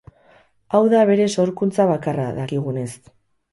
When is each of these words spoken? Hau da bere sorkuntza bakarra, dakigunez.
Hau 0.77 0.81
da 0.93 1.01
bere 1.09 1.27
sorkuntza 1.35 1.87
bakarra, 1.93 2.27
dakigunez. 2.41 2.91